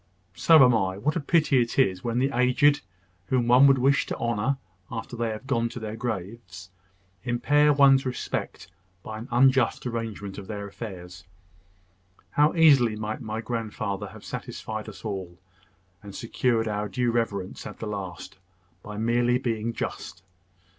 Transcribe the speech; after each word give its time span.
"So 0.33 0.65
am 0.65 0.73
I. 0.73 0.97
What 0.97 1.15
a 1.15 1.19
pity 1.19 1.61
it 1.61 1.77
is, 1.77 2.03
when 2.03 2.17
the 2.17 2.31
aged, 2.35 2.81
whom 3.27 3.47
one 3.47 3.67
would 3.67 3.77
wish 3.77 4.07
to 4.07 4.17
honour 4.17 4.57
after 4.91 5.15
they 5.15 5.31
are 5.31 5.37
gone 5.37 5.69
to 5.69 5.79
their 5.79 5.95
graves, 5.95 6.71
impair 7.23 7.71
one's 7.71 8.03
respect, 8.03 8.67
by 9.03 9.19
an 9.19 9.27
unjust 9.29 9.85
arrangement 9.85 10.39
of 10.39 10.47
their 10.47 10.65
affairs! 10.67 11.23
How 12.31 12.55
easily 12.55 12.95
might 12.95 13.21
my 13.21 13.41
grandfather 13.41 14.07
have 14.07 14.25
satisfied 14.25 14.89
us 14.89 15.05
all, 15.05 15.37
and 16.01 16.15
secured 16.15 16.67
our 16.67 16.89
due 16.89 17.11
reverence 17.11 17.67
at 17.67 17.77
the 17.77 17.85
last, 17.85 18.39
by 18.81 18.97
merely 18.97 19.37
being 19.37 19.71
just! 19.71 20.23